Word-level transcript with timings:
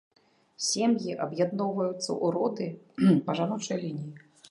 Сем'і 0.67 1.09
аб'ядноўваюцца 1.27 2.01
ў 2.01 2.25
роды 2.39 2.67
па 3.29 3.41
жаночай 3.43 3.77
лініі. 3.87 4.15